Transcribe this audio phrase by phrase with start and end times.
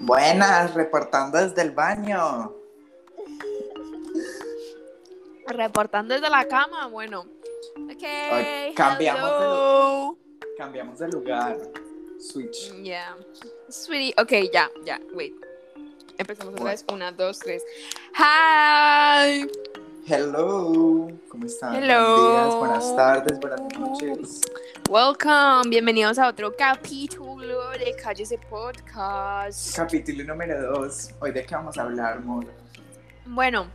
[0.00, 2.54] Buenas, reportando desde el baño.
[5.46, 7.20] Reportando desde la cama, bueno.
[7.20, 10.56] Ok, cambiamos de.
[10.58, 11.56] Cambiamos de lugar.
[12.18, 12.72] Switch.
[12.82, 13.16] Yeah.
[13.68, 15.34] Sweetie, ok, ya, ya, wait.
[16.18, 16.84] Empezamos otra vez.
[16.90, 17.62] Una, dos, tres.
[18.16, 19.46] Hi.
[20.06, 21.08] Hello.
[21.28, 21.74] ¿Cómo están?
[21.74, 22.16] Hello.
[22.16, 24.40] Buenos días, buenas tardes, buenas noches.
[24.88, 25.68] Welcome.
[25.68, 27.35] Bienvenidos a otro capítulo
[27.78, 29.76] de Cállese Podcast.
[29.76, 31.10] Capítulo número 2.
[31.20, 32.46] Hoy de qué vamos a hablar, amor.
[33.26, 33.66] Bueno,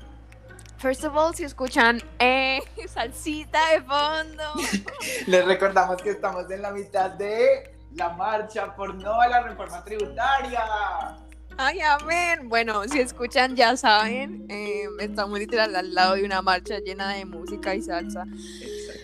[0.78, 4.44] first of all, si escuchan eh, salsita de fondo.
[5.28, 9.84] Les recordamos que estamos en la mitad de la marcha por no a la reforma
[9.84, 10.64] tributaria.
[11.58, 12.50] Ay, amén.
[12.50, 17.26] Bueno, si escuchan, ya saben, eh, estamos literal al lado de una marcha llena de
[17.26, 18.26] música y salsa.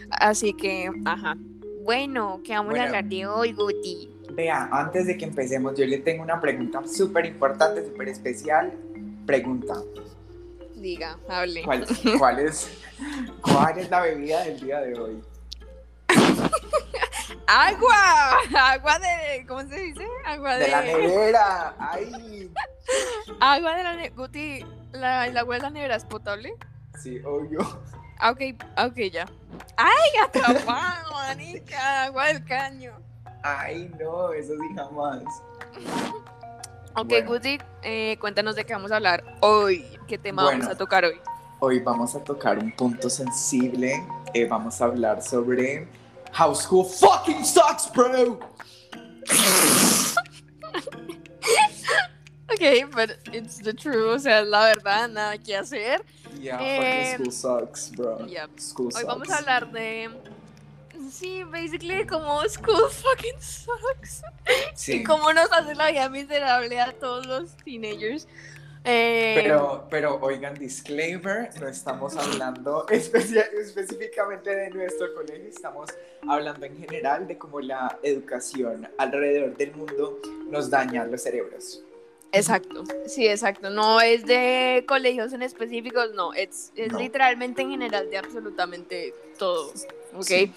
[0.10, 1.36] Así que, ajá.
[1.84, 2.84] Bueno, ¿qué vamos Bueno.
[2.84, 4.17] a hablar de hoy, Guti?
[4.38, 8.72] Vea, antes de que empecemos, yo le tengo una pregunta súper importante, súper especial.
[9.26, 9.74] Pregunta.
[10.76, 11.64] Diga, hable.
[11.64, 11.88] ¿Cuál,
[12.20, 12.70] cuál es,
[13.42, 15.24] ¿Cuál es la bebida del día de hoy?
[17.48, 18.38] ¡Agua!
[18.56, 19.44] Agua de.
[19.48, 20.06] ¿Cómo se dice?
[20.24, 20.66] Agua de.
[20.66, 21.76] De la nevera.
[21.80, 22.52] ¡Ay!
[23.40, 24.16] Agua de la nevera.
[24.16, 26.54] Guti, ¿la, ¿el agua de la nevera es potable?
[27.02, 27.60] Sí, obvio.
[28.20, 28.42] Ah, ok,
[28.86, 29.28] ok, ya.
[29.78, 32.04] ¡Ay, atrapado, manica!
[32.04, 33.07] Agua del caño.
[33.44, 35.24] Ay, no, eso sí jamás.
[36.96, 37.30] Ok, Bueno.
[37.32, 39.86] Guti, eh, cuéntanos de qué vamos a hablar hoy.
[40.08, 40.60] ¿Qué tema Bueno.
[40.62, 41.20] vamos a tocar hoy?
[41.60, 44.04] Hoy vamos a tocar un punto sensible.
[44.34, 45.88] eh, vamos a hablar sobre
[46.38, 48.40] How School fucking sucks, bro.
[52.50, 56.02] Ok, but it's the truth, o sea, la verdad, nada que hacer.
[56.42, 58.26] Yeah, Eh, fucking school sucks, bro.
[58.26, 58.48] yeah.
[58.58, 59.06] School Hoy sucks.
[59.06, 60.10] vamos a hablar de.
[61.10, 64.24] Sí, basically, como school fucking sucks.
[64.74, 64.98] Sí.
[64.98, 68.28] Y cómo nos hace la vida miserable a todos los teenagers.
[68.90, 75.90] Eh, Pero, pero oigan, disclaimer, no estamos hablando específicamente de nuestro colegio, estamos
[76.26, 80.20] hablando en general de cómo la educación alrededor del mundo
[80.50, 81.84] nos daña los cerebros.
[82.32, 83.70] Exacto, sí, exacto.
[83.70, 86.34] No es de colegios en específicos, no.
[86.34, 87.00] Es, es No.
[87.00, 89.72] literalmente en general de absolutamente todo.
[90.14, 90.24] ¿Ok?
[90.24, 90.52] Sí.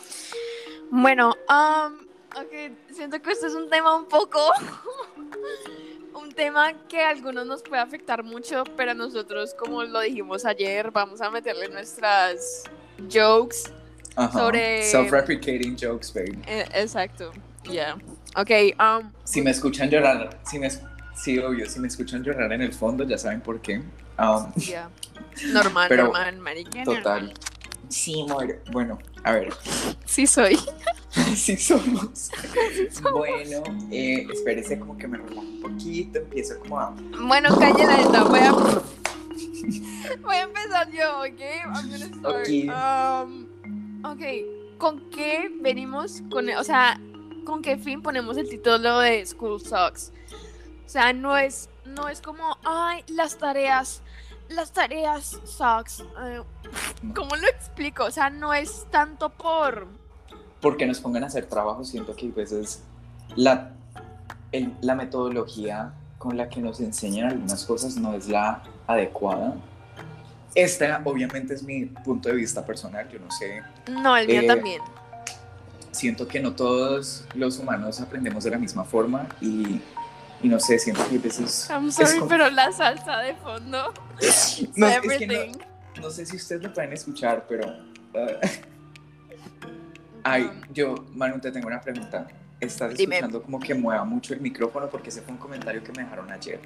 [0.91, 1.95] Bueno, um,
[2.37, 4.41] ok, siento que este es un tema un poco.
[6.15, 10.91] un tema que a algunos nos puede afectar mucho, pero nosotros, como lo dijimos ayer,
[10.91, 12.65] vamos a meterle nuestras
[13.11, 13.73] jokes.
[14.17, 14.39] Ajá.
[14.39, 16.37] Sobre- Self-replicating jokes, baby.
[16.47, 17.31] Eh, exacto,
[17.65, 17.97] ya.
[18.37, 20.83] Ok, um, Si me escuchan llorar, si me, es-
[21.23, 23.83] sí, obvio, si me escuchan llorar en el fondo, ya saben por qué.
[24.19, 24.91] Um, ya.
[25.53, 26.85] Normal, Pero- normal, marica.
[26.85, 27.03] total.
[27.27, 27.35] normal.
[27.89, 28.63] Sí, amor.
[28.71, 29.53] Bueno, a ver,
[30.05, 30.59] Sí soy.
[31.35, 32.31] sí somos.
[33.03, 36.95] Bueno, eh, espérese como que me relajo un poquito, empiezo como a...
[37.27, 38.53] Bueno, calle la neta, voy a...
[40.23, 41.41] voy a empezar yo, ¿ok?
[41.65, 42.47] I'm gonna start.
[42.47, 43.27] Ok.
[43.27, 43.47] Um,
[44.05, 46.23] ok, ¿con qué venimos?
[46.31, 47.01] Con, o sea,
[47.45, 50.13] ¿con qué fin ponemos el título de School Sucks?
[50.91, 54.03] O sea, no es, no es como, ay, las tareas,
[54.49, 56.01] las tareas sucks.
[56.01, 56.43] Eh,
[57.15, 58.07] ¿Cómo lo explico?
[58.07, 59.87] O sea, no es tanto por...
[60.61, 62.83] porque nos pongan a hacer trabajo, siento que a veces
[63.37, 63.71] la,
[64.51, 69.55] el- la metodología con la que nos enseñan algunas cosas no es la adecuada.
[70.57, 74.47] Esta obviamente es mi punto de vista personal, yo no sé, No, el mío Eh,
[74.49, 74.83] también.
[75.93, 79.81] siento que no todos los humanos aprendemos de la misma forma y,
[80.43, 81.69] y no sé, siento que a veces...
[81.71, 83.93] I'm sorry, como- pero la salsa de fondo.
[84.77, 85.27] No, es que
[86.01, 87.67] no- sé si ustedes lo pueden escuchar, pero...
[88.15, 88.41] ah,
[90.23, 92.27] Ay, yo, Manu, te tengo una pregunta.
[92.61, 93.17] ¿Estás Dime.
[93.17, 94.89] escuchando como que mueva mucho el micrófono?
[94.91, 96.61] Porque ese fue un comentario que me dejaron ayer.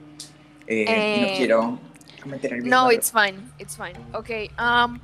[0.67, 1.79] Eh, y Eh, no quiero
[2.21, 3.95] cometer el No, it's fine, it's fine.
[4.13, 4.31] Ok,
[4.61, 4.99] um,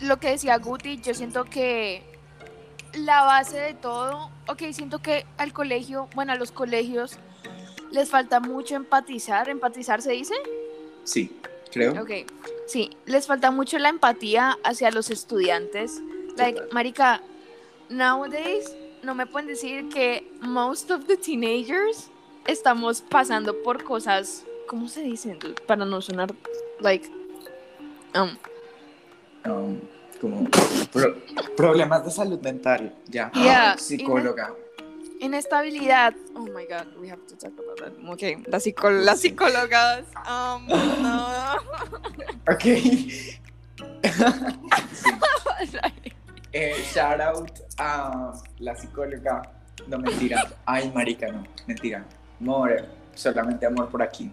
[0.00, 2.02] lo que decía Guti, yo siento que
[2.96, 7.18] la base de todo, ok, siento que al colegio, bueno, a los colegios
[7.90, 10.34] les falta mucho empatizar, empatizar se dice,
[11.04, 11.38] Sí,
[11.70, 11.92] creo.
[12.02, 12.10] ok,
[12.66, 16.00] sí, les falta mucho la empatía hacia los estudiantes.
[16.36, 17.22] Like, marica,
[17.88, 22.10] nowadays no me pueden decir que most of the teenagers
[22.46, 25.38] estamos pasando por cosas, ¿cómo se dicen?
[25.66, 26.34] Para no sonar,
[26.80, 27.08] like,
[28.14, 28.36] um,
[29.44, 29.78] Um,
[30.20, 30.44] como
[30.92, 31.16] pro-
[31.56, 33.30] problemas de salud mental, ya.
[33.34, 34.52] Yeah, Psicóloga.
[35.20, 36.14] inestabilidad.
[36.34, 37.92] Oh my god, we have to talk about that.
[38.12, 40.04] Okay, las, psico- las psicólogas.
[40.28, 40.66] Um,
[41.02, 41.56] no.
[42.52, 42.62] Ok.
[42.62, 43.38] Sí.
[46.52, 49.42] Eh, shout out a la psicóloga.
[49.88, 50.42] No, mentira.
[50.64, 51.44] Ay, marica, no.
[51.66, 52.02] Mentira.
[52.40, 52.88] More.
[53.14, 54.30] solamente amor por aquí.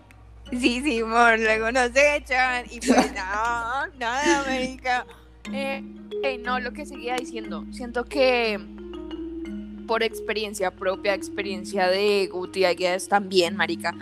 [0.51, 5.05] Sí, sí, amor, luego nos echan y pues no, nada, América.
[5.51, 5.83] Eh,
[6.43, 8.59] no, lo que seguía diciendo, siento que
[9.87, 13.93] por experiencia propia, experiencia de Guti, I guess, también, marica.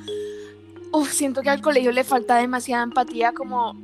[0.91, 3.75] Uf, siento que al colegio le falta demasiada empatía, como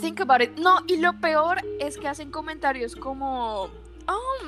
[0.00, 0.56] think about it.
[0.58, 3.70] No, y lo peor es que hacen comentarios como,
[4.06, 4.38] oh,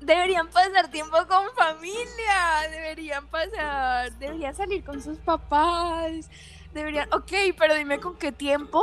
[0.00, 6.30] deberían pasar tiempo con familia, deberían pasar, deberían salir con sus papás,
[6.72, 8.82] deberían, ok, pero dime con qué tiempo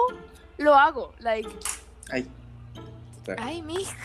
[0.58, 1.50] lo hago, like.
[2.12, 2.30] Ay.
[3.38, 3.96] Ay, mija.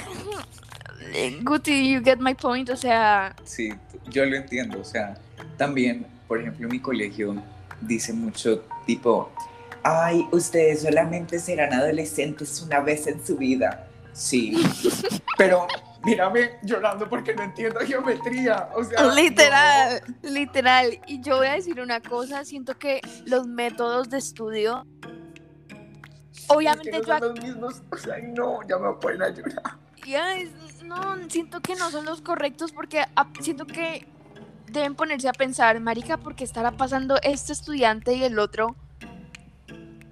[1.42, 3.34] Guti, you get my point, o sea.
[3.44, 3.72] Sí,
[4.10, 5.16] yo lo entiendo, o sea,
[5.56, 7.42] también, por ejemplo, mi colegio
[7.80, 9.30] dice mucho tipo,
[9.82, 13.86] ay, ustedes solamente serán adolescentes una vez en su vida.
[14.12, 14.56] Sí,
[15.38, 15.66] pero
[16.04, 18.68] mírame llorando porque no entiendo geometría.
[18.74, 21.00] O sea, literal, literal.
[21.06, 24.86] Y yo voy a decir una cosa, siento que los métodos de estudio,
[26.48, 27.18] obviamente no yo...
[27.18, 29.78] Son los mismos, o sea, no, ya me pueden ayudar.
[30.06, 30.34] Ya,
[30.82, 33.04] no, siento que no son los correctos porque
[33.40, 34.06] siento que
[34.70, 38.76] deben ponerse a pensar, marica, ¿por qué estará pasando este estudiante y el otro?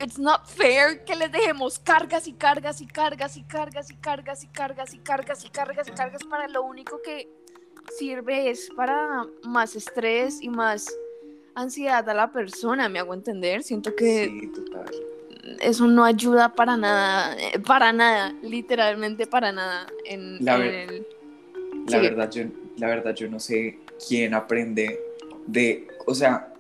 [0.00, 4.43] It's not fair que les dejemos cargas y cargas y cargas y cargas y cargas
[4.43, 7.29] y cargas y cargas y cargas y cargas para lo único que
[7.99, 10.93] sirve es para más estrés y más
[11.55, 13.62] ansiedad a la persona, me hago entender.
[13.62, 15.12] Siento que Sí, total.
[15.61, 19.87] Eso no ayuda para nada, eh, para nada, literalmente para nada.
[20.05, 21.06] En, La en ver- el-
[21.89, 22.03] La Sí.
[22.05, 22.44] verdad, yo,
[22.77, 23.79] la verdad, yo no sé
[24.09, 25.00] quién aprende
[25.49, 26.53] de, o sea,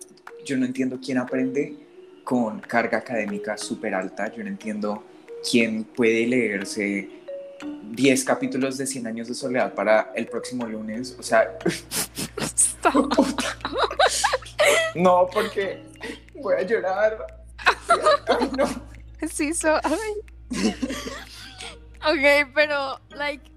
[0.44, 1.76] yo no entiendo quién aprende
[2.24, 4.32] con carga académica súper alta.
[4.32, 5.04] Yo no entiendo
[5.48, 7.08] quién puede leerse
[7.90, 11.14] 10 capítulos de 100 años de soledad para el próximo lunes.
[11.18, 11.56] O sea,
[14.96, 15.82] no, porque
[16.34, 17.41] voy a llorar.
[18.28, 18.66] Ay, no.
[19.30, 20.74] Sí, so, ay.
[22.00, 23.50] ok, pero, like,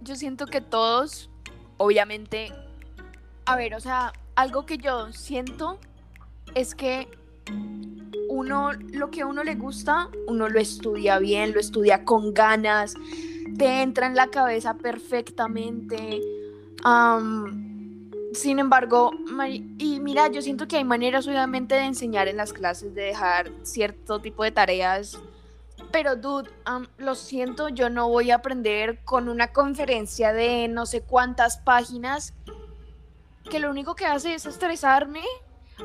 [0.00, 1.30] yo siento que todos,
[1.78, 2.52] obviamente,
[3.46, 5.78] a ver, o sea, algo que yo siento
[6.54, 7.08] es que
[8.28, 12.94] uno, lo que a uno le gusta, uno lo estudia bien, lo estudia con ganas,
[13.56, 16.20] te entra en la cabeza perfectamente.
[16.84, 17.67] am,
[18.32, 19.12] sin embargo,
[19.78, 23.50] y mira, yo siento que hay maneras obviamente de enseñar en las clases, de dejar
[23.62, 25.18] cierto tipo de tareas.
[25.90, 26.50] Pero, dude,
[26.98, 32.34] lo siento, yo no voy a aprender con una conferencia de no sé cuántas páginas
[33.48, 35.22] que lo único que hace es estresarme.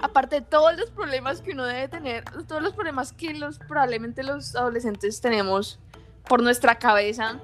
[0.01, 4.23] Aparte de todos los problemas que uno debe tener, todos los problemas que los probablemente
[4.23, 5.79] los adolescentes tenemos
[6.27, 7.39] por nuestra cabeza,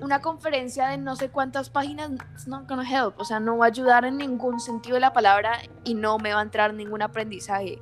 [0.00, 3.66] una conferencia de no sé cuántas páginas it's not gonna help, o sea, no va
[3.66, 7.02] a ayudar en ningún sentido de la palabra y no me va a entrar ningún
[7.02, 7.78] aprendizaje.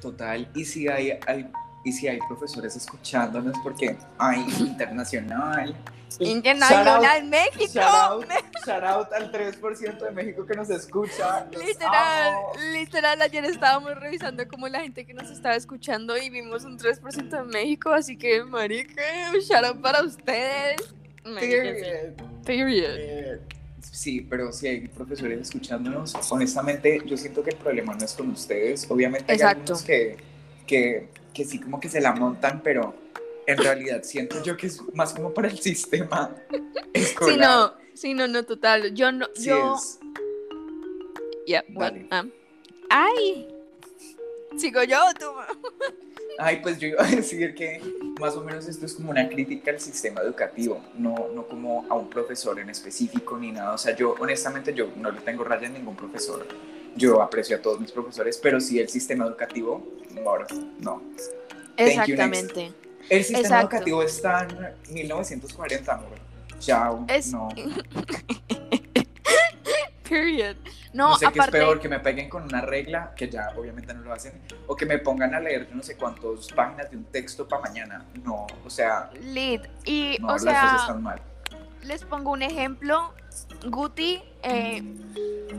[0.00, 1.50] Total, y si hay, hay-
[1.84, 5.70] y si hay profesores escuchándonos porque hay internacional.
[5.70, 7.72] y shout out- Internacional México.
[7.72, 8.24] Shout out,
[8.64, 11.46] shout out al 3% de México que nos escucha.
[11.52, 12.52] los Literal, amo.
[12.72, 17.36] literal, ayer estábamos revisando como la gente que nos estaba escuchando y vimos un 3%
[17.36, 19.02] de México, así que, marica,
[19.40, 20.76] shout out para ustedes.
[21.24, 22.14] Period.
[22.44, 22.96] Period.
[22.98, 23.40] Eh,
[23.92, 28.30] Sí, pero si hay profesores escuchándonos, honestamente yo siento que el problema no es con
[28.30, 28.90] ustedes.
[28.90, 29.60] Obviamente hay Exacto.
[29.74, 30.16] algunos que,
[30.66, 32.94] que, que sí como que se la montan, pero
[33.46, 36.34] en realidad siento yo que es más como para el sistema
[36.92, 37.34] escolar.
[37.34, 38.94] Sí, no, sí, no, no, total.
[38.94, 39.98] Yo no, Sí yo, es.
[41.46, 42.30] yeah, um,
[42.90, 43.48] ay,
[44.56, 45.26] sigo yo, tú.
[46.38, 47.80] Ay, pues yo iba a decir que
[48.20, 51.94] más o menos esto es como una crítica al sistema educativo, no, no como a
[51.94, 53.74] un profesor en específico ni nada.
[53.74, 56.46] O sea, yo honestamente yo no le tengo raya a ningún profesor.
[56.96, 59.86] Yo aprecio a todos mis profesores, pero sí el sistema educativo,
[60.26, 60.46] ahora
[60.80, 61.02] no.
[61.76, 62.72] Thank you, Exactamente.
[63.10, 63.76] El sistema Exacto.
[63.76, 64.46] educativo está
[64.88, 66.08] en 1940, amor.
[66.60, 67.04] Chao.
[67.08, 67.48] Es- No,
[70.08, 70.56] Period.
[70.94, 73.52] No, no sé qué es aparte, peor, que me peguen con una regla, que ya
[73.56, 76.88] obviamente no lo hacen, o que me pongan a leer yo no sé cuántas páginas
[76.88, 78.04] de un texto para mañana.
[78.22, 79.62] No, o sea, lit.
[79.84, 81.20] Y, no, o las cosas sea, están mal.
[81.82, 83.12] les pongo un ejemplo.
[83.66, 84.82] Guti, eh,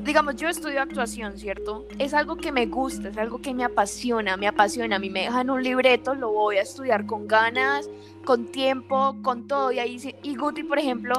[0.04, 1.86] digamos, yo estudio actuación, ¿cierto?
[2.00, 4.96] Es algo que me gusta, es algo que me apasiona, me apasiona.
[4.96, 7.90] A mí me dejan un libreto, lo voy a estudiar con ganas,
[8.24, 9.74] con tiempo, con todo.
[9.74, 11.16] Y ahí, y Guti, por ejemplo,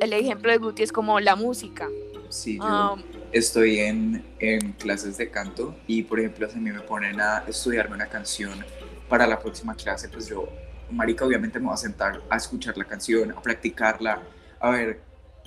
[0.00, 1.88] el ejemplo de Guti es como la música.
[2.28, 6.70] Sí, yo Um, estoy en, en clases de canto y, por ejemplo, si a mí
[6.70, 8.64] me ponen a estudiarme una canción
[9.08, 10.48] para la próxima clase, pues yo,
[10.90, 14.22] marica, obviamente me voy a sentar a escuchar la canción, a practicarla,
[14.60, 15.00] a ver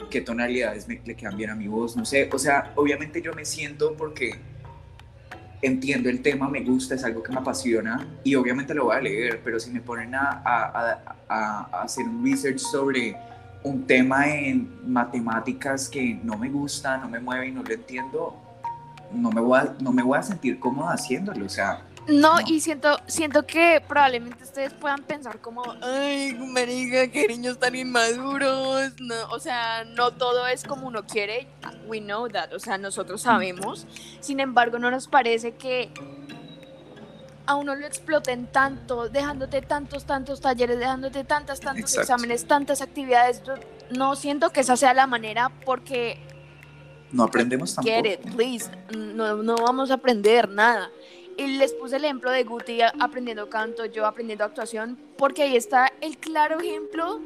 [0.09, 2.29] qué tonalidades me, le quedan bien a mi voz, no sé.
[2.31, 4.39] O sea, obviamente yo me siento porque
[5.61, 9.01] entiendo el tema, me gusta, es algo que me apasiona y obviamente lo voy a
[9.01, 13.15] leer, pero si me ponen a, a, a, a hacer un research sobre
[13.63, 18.35] un tema en matemáticas que no me gusta, no me mueve y no lo entiendo,
[19.13, 21.81] no me voy a, no me voy a sentir cómodo haciéndolo, o sea...
[22.07, 27.75] No, y siento, siento que probablemente ustedes puedan pensar como, ay, marica, qué niños tan
[27.75, 31.47] inmaduros, no, o sea, no todo es como uno quiere,
[31.87, 33.85] we know that, o sea, nosotros sabemos,
[34.19, 35.91] sin embargo, no nos parece que
[37.51, 43.41] a uno lo exploten tanto, dejándote tantos, tantos talleres, dejándote tantas, tantos exámenes, tantas actividades.
[43.89, 46.17] no siento que esa sea la manera porque...
[47.11, 47.93] No aprendemos tampoco.
[47.93, 48.71] Get it, please.
[48.95, 50.89] No, no vamos a aprender nada.
[51.37, 55.91] Y les puse el ejemplo de Guti aprendiendo canto, yo aprendiendo actuación, porque ahí está
[55.99, 57.19] el claro ejemplo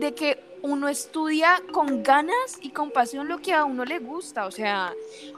[0.00, 4.46] de que uno estudia con ganas y con pasión lo que a uno le gusta.
[4.46, 4.92] O sea,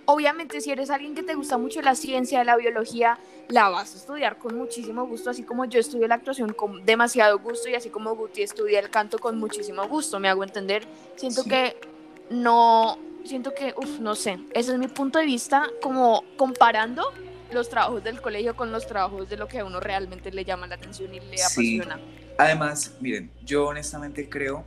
[0.05, 3.99] obviamente si eres alguien que te gusta mucho la ciencia, la biología, la vas a
[3.99, 7.91] estudiar con muchísimo gusto, así como yo estudio la actuación con demasiado gusto y así
[7.91, 10.87] como Guti estudia el canto con muchísimo gusto, me hago entender.
[11.17, 11.77] Siento que
[12.31, 17.13] no, siento que, uff, no sé, ese es mi punto de vista como comparando
[17.53, 20.69] los trabajos del colegio con los trabajos de lo que a uno realmente le llama
[20.69, 21.99] la atención y le apasiona.
[22.39, 24.65] Además, miren, yo honestamente creo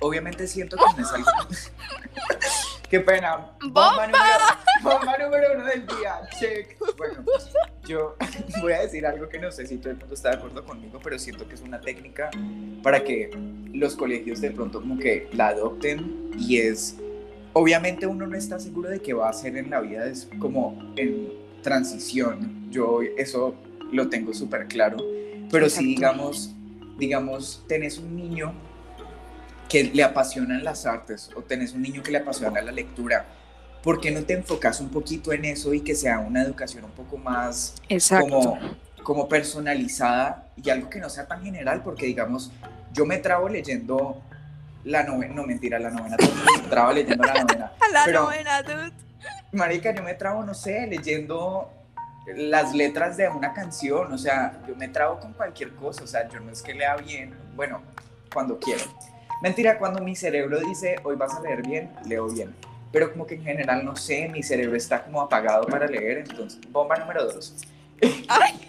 [0.00, 1.30] obviamente siento que no es algo...
[2.90, 3.52] Qué pena.
[3.68, 4.08] Bomba.
[4.82, 6.20] Número, uno del día.
[6.40, 6.76] Check.
[6.96, 7.24] Bueno,
[7.86, 8.16] yo
[8.60, 10.98] voy a decir algo que no sé si todo el mundo está de acuerdo conmigo,
[11.00, 12.30] pero siento que es una técnica
[12.82, 13.30] para que
[13.72, 16.96] los colegios de pronto como que la adopten y es,
[17.52, 20.76] obviamente uno no está seguro de qué va a hacer en la vida, es como
[20.96, 22.70] en transición.
[22.72, 23.54] Yo eso
[23.92, 24.96] lo tengo súper claro,
[25.48, 26.56] pero si digamos,
[26.98, 28.52] digamos, tenés un niño
[29.70, 33.24] que le apasionan las artes o tenés un niño que le apasiona la lectura,
[33.84, 36.90] ¿por qué no te enfocas un poquito en eso y que sea una educación un
[36.90, 37.76] poco más
[38.08, 38.58] como,
[39.04, 41.82] como personalizada y algo que no sea tan general?
[41.84, 42.50] Porque digamos,
[42.92, 44.20] yo me trabo leyendo
[44.82, 47.72] la novena, no mentira, la novena, me trabo leyendo la novena.
[47.92, 48.92] la novena, dude.
[49.52, 51.70] Marica, yo me trabo, no sé, leyendo
[52.34, 56.28] las letras de una canción, o sea, yo me trabo con cualquier cosa, o sea,
[56.28, 57.82] yo no es que lea bien, bueno,
[58.32, 58.84] cuando quiero.
[59.42, 62.54] Mentira, cuando mi cerebro dice, hoy vas a leer bien, leo bien.
[62.92, 66.60] Pero como que en general, no sé, mi cerebro está como apagado para leer, entonces,
[66.70, 67.54] bomba número dos.
[68.28, 68.60] Ay,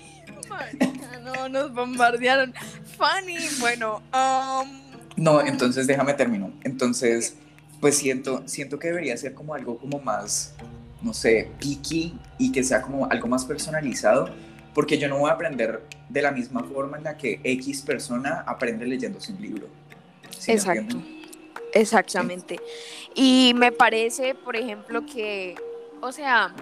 [1.23, 2.53] no, nos bombardearon.
[2.97, 4.01] Funny, bueno.
[4.13, 4.81] Um...
[5.17, 6.51] No, entonces déjame terminar.
[6.63, 7.35] Entonces,
[7.79, 10.53] pues siento, siento que debería ser como algo como más,
[11.01, 14.29] no sé, picky y que sea como algo más personalizado,
[14.73, 18.43] porque yo no voy a aprender de la misma forma en la que X persona
[18.47, 19.80] aprende leyendo un libro.
[20.47, 20.97] Exacto.
[21.73, 22.59] Exactamente.
[23.15, 25.55] Y me parece, por ejemplo, que,
[26.01, 26.53] o sea,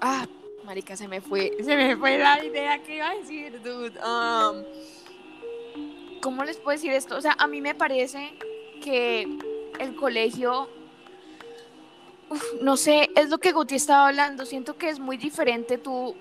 [0.00, 0.26] ah,
[0.64, 3.98] marica, se me fue, se me fue la idea que iba a decir, dude.
[4.00, 4.64] Um,
[6.20, 7.16] ¿Cómo les puedo decir esto?
[7.16, 8.32] O sea, a mí me parece
[8.82, 9.28] que
[9.78, 10.70] el colegio,
[12.62, 14.46] no sé, es lo que Guti estaba hablando.
[14.46, 16.16] Siento que es muy diferente tú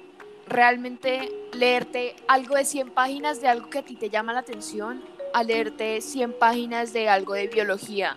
[0.46, 5.02] realmente leerte algo de 100 páginas de algo que a ti te llama la atención
[5.34, 8.16] a leerte 100 páginas de algo de biología,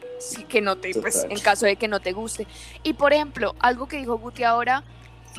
[0.48, 2.46] que no te, pues, en caso de que no te guste.
[2.82, 4.84] Y por ejemplo, algo que dijo Guti ahora,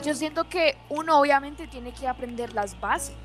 [0.04, 3.16] yo siento que uno obviamente tiene que aprender las bases,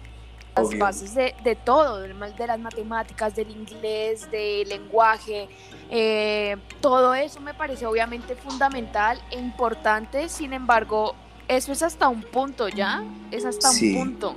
[0.54, 5.49] las bases de, de, todo, de las matemáticas, del inglés, del lenguaje,
[5.90, 11.14] eh, todo eso me parece obviamente fundamental e importante, sin embargo,
[11.49, 13.02] eso es hasta un punto, ¿ya?
[13.30, 14.35] Es hasta un punto.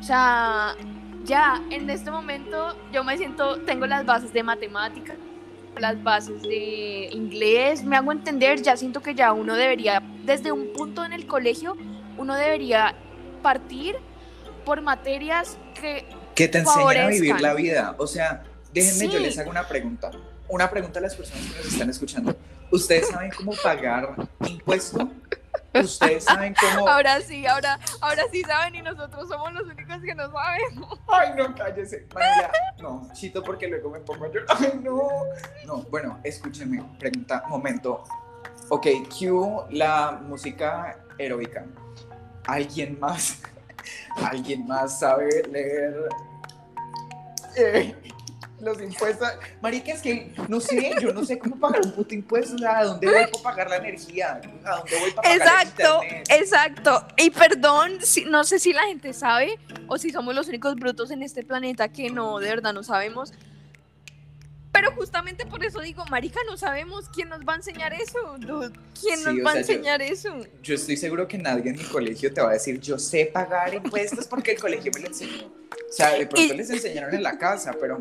[0.00, 0.74] O sea,
[1.24, 5.14] ya en este momento yo me siento, tengo las bases de matemática,
[5.78, 10.72] las bases de inglés, me hago entender, ya siento que ya uno debería, desde un
[10.72, 11.76] punto en el colegio,
[12.18, 12.94] uno debería
[13.42, 13.96] partir
[14.64, 16.06] por materias que...
[16.34, 17.94] Que te enseñen a vivir la vida.
[17.98, 20.10] O sea, déjenme, yo les hago una pregunta.
[20.48, 22.36] Una pregunta a las personas que nos están escuchando.
[22.70, 24.14] ¿Ustedes saben cómo pagar
[24.46, 25.10] impuesto?
[25.74, 26.88] Ustedes saben cómo.
[26.88, 30.98] Ahora sí, ahora, ahora sí saben y nosotros somos los únicos que no sabemos.
[31.08, 32.06] Ay, no, cállese.
[32.14, 32.50] María,
[32.80, 34.56] no, chito porque luego me pongo a llorar.
[34.58, 35.08] Ay, no.
[35.66, 36.82] No, bueno, escúchenme.
[36.98, 38.04] Pregunta, momento.
[38.68, 41.64] Ok, cue la música heroica.
[42.46, 43.40] ¿Alguien más?
[44.24, 46.08] ¿Alguien más sabe leer?
[47.56, 47.96] Eh,
[48.60, 49.28] los impuestos.
[49.62, 52.56] Marica, es que no sé, yo no sé cómo pagar un puto impuesto.
[52.68, 54.40] ¿a dónde voy para pagar la energía?
[54.64, 56.40] ¿A dónde voy para pagar exacto, el?
[56.40, 57.06] Exacto.
[57.16, 61.10] Y perdón, si, no sé si la gente sabe o si somos los únicos brutos
[61.10, 63.32] en este planeta que no, de verdad no sabemos.
[64.72, 68.70] pero justamente por eso digo, marica, no sabemos quién nos va a enseñar eso, dude.
[69.00, 70.28] ¿Quién Sí, nos va a yo- enseñar eso?
[70.62, 73.74] Yo estoy seguro que nadie en mi colegio te va a decir, yo sé pagar
[73.74, 75.46] impuestos porque el colegio me lo enseñó.
[75.46, 78.00] O sea, de pronto Y- les enseñaron en la casa, pero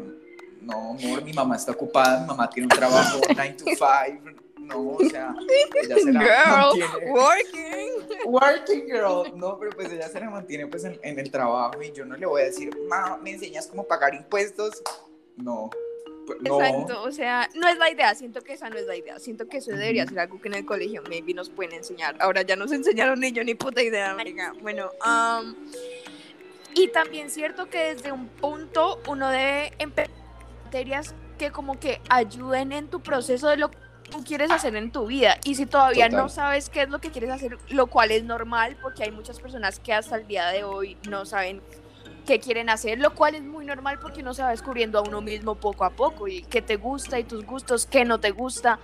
[0.70, 4.40] no, amor, mi mamá está ocupada, mi mamá tiene un trabajo 9 to 5.
[4.60, 5.34] No, o sea,
[5.82, 7.12] ella se la Girl, mantiene.
[7.12, 7.92] working.
[8.26, 9.36] Working girl.
[9.36, 12.16] No, pero pues ella se la mantiene pues en, en el trabajo y yo no
[12.16, 14.84] le voy a decir, ma, ¿me enseñas cómo pagar impuestos?
[15.38, 15.72] No.
[16.28, 16.62] pues, No.
[16.62, 19.48] Exacto, o sea, no es la idea, siento que esa no es la idea, siento
[19.48, 22.16] que eso debería ser algo que en el colegio maybe nos pueden enseñar.
[22.20, 24.54] Ahora ya nos enseñaron ni yo ni puta idea, marica.
[24.62, 25.56] Bueno, um,
[26.76, 30.19] y también cierto que desde un punto uno debe empezar
[30.70, 33.78] materias que como que ayuden en tu proceso de lo que
[34.12, 35.38] tú quieres hacer en tu vida.
[35.44, 38.78] Y si todavía no sabes qué es lo que quieres hacer, lo cual es normal
[38.80, 41.64] porque hay muchas personas que hasta el día de hoy no saben
[42.28, 45.22] qué quieren hacer, lo cual es muy normal porque uno se va descubriendo a uno
[45.22, 48.78] mismo poco a poco y qué te gusta y tus gustos, qué no te gusta.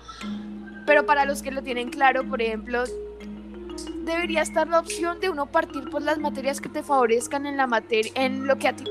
[0.88, 2.84] Pero para los que lo tienen claro, por ejemplo,
[4.06, 7.68] debería estar la opción de uno partir por las materias que te favorezcan en la
[7.68, 8.86] materia, en lo que a ti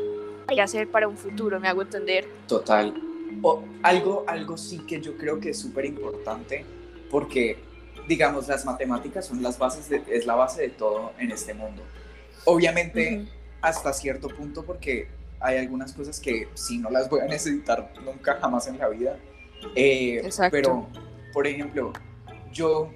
[0.46, 2.26] te hacer para un futuro, me hago entender.
[2.46, 2.94] Total.
[3.42, 6.64] O, algo, algo sí que yo creo que es súper importante
[7.10, 7.58] porque,
[8.08, 11.82] digamos, las matemáticas son las bases, de- es la base de todo en este mundo.
[12.44, 13.28] Obviamente, Ujú.
[13.60, 15.08] hasta cierto punto porque
[15.40, 19.16] hay algunas cosas que sí no las voy a necesitar nunca jamás en la vida.
[19.74, 20.50] Eh, Exacto.
[20.52, 20.88] Pero,
[21.32, 21.92] por ejemplo,
[22.52, 22.90] yo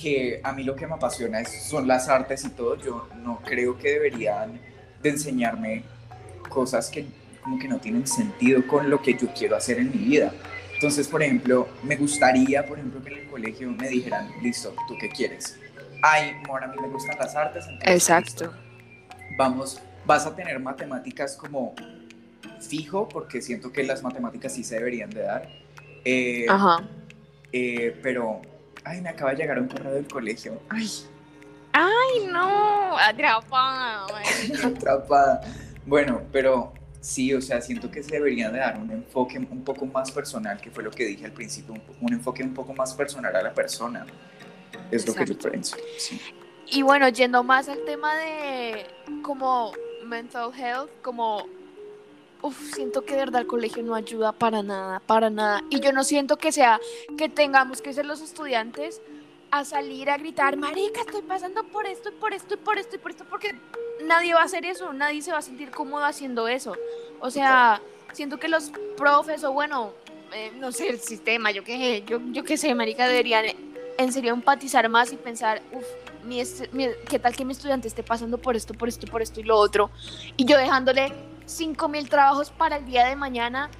[0.00, 3.40] que a mí lo que me apasiona es, son las artes y todo, yo no
[3.44, 4.60] creo que deberían
[5.00, 5.84] de enseñarme
[6.54, 7.04] cosas que
[7.42, 10.32] como que no tienen sentido con lo que yo quiero hacer en mi vida.
[10.72, 14.94] Entonces, por ejemplo, me gustaría, por ejemplo, que en el colegio me dijeran, listo, ¿tú
[14.98, 15.58] qué quieres?
[16.02, 17.64] Ay, amor, a mí me gustan las artes.
[17.68, 18.44] entonces, Exacto.
[18.44, 18.58] listo,
[19.36, 21.74] Vamos, vas a tener matemáticas como
[22.60, 25.48] fijo, porque siento que las matemáticas sí se deberían de dar.
[26.04, 26.82] Eh, Ajá.
[27.52, 28.40] eh, pero,
[28.84, 30.60] ay, me acaba de llegar un correo del colegio.
[30.70, 30.88] Ay,
[31.72, 34.06] Ay, no, atrapada.
[34.64, 35.40] atrapada.
[35.86, 39.86] Bueno, pero sí, o sea, siento que se deberían de dar un enfoque un poco
[39.86, 42.94] más personal, que fue lo que dije al principio, un, un enfoque un poco más
[42.94, 44.06] personal a la persona.
[44.90, 45.50] Es lo que yo Exacto.
[45.50, 45.76] pienso.
[45.98, 46.20] Sí.
[46.66, 48.86] Y bueno, yendo más al tema de
[49.22, 49.72] como
[50.04, 51.46] mental health, como
[52.42, 55.62] uf, siento que de verdad el colegio no ayuda para nada, para nada.
[55.70, 56.80] Y yo no siento que sea
[57.16, 59.00] que tengamos que ser los estudiantes
[59.50, 62.96] a salir a gritar, marica, estoy pasando por esto y por esto y por esto
[62.96, 63.54] y por esto, porque
[64.02, 66.76] nadie va a hacer eso, nadie se va a sentir cómodo haciendo eso.
[67.20, 67.80] O sea,
[68.12, 69.92] siento que los profes o bueno,
[70.32, 73.46] eh, no sé, el sistema, yo qué yo, yo qué sé, marica, deberían
[73.96, 75.84] en serio empatizar más y pensar, uff,
[76.24, 79.40] mi mi- ¿qué tal que mi estudiante esté pasando por esto, por esto, por esto
[79.40, 79.90] y lo otro?
[80.36, 81.12] Y yo dejándole
[81.46, 83.70] 5 mil trabajos para el día de mañana.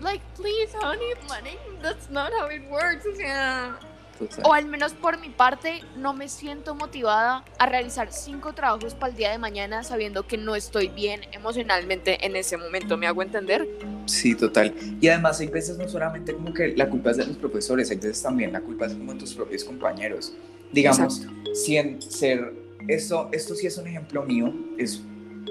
[0.00, 3.04] Like, please, honey, money, that's not how it works.
[3.04, 3.78] O sea,
[4.18, 4.44] Total.
[4.44, 9.12] o al menos por mi parte, no me siento motivada a realizar cinco trabajos para
[9.12, 12.96] el día de mañana sabiendo que no estoy bien emocionalmente en ese momento.
[12.96, 13.68] ¿Me hago entender?
[14.06, 14.74] Sí, total.
[15.00, 17.96] Y además hay veces no solamente como que la culpa es de los profesores, hay
[17.96, 20.32] veces también la culpa es como de tus propios compañeros.
[20.72, 22.52] Digamos, si en ser,
[22.88, 25.02] esto, esto sí es un ejemplo mío, es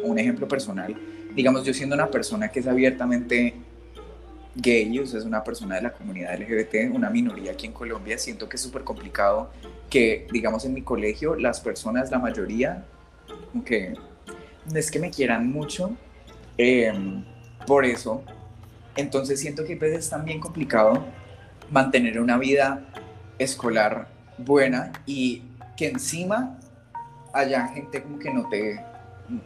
[0.03, 0.95] un ejemplo personal.
[1.35, 3.55] Digamos, yo siendo una persona que es abiertamente
[4.57, 8.17] gay, o sea, es una persona de la comunidad LGBT, una minoría aquí en Colombia,
[8.17, 9.51] siento que es súper complicado
[9.89, 12.85] que, digamos, en mi colegio, las personas, la mayoría,
[13.65, 13.93] que
[14.71, 15.95] no es que me quieran mucho,
[16.57, 17.23] em,
[17.65, 18.23] por eso.
[18.95, 21.05] Entonces siento que a veces es también complicado
[21.69, 22.83] mantener una vida
[23.37, 25.43] escolar buena y
[25.75, 26.57] que encima
[27.33, 28.79] haya gente como que no te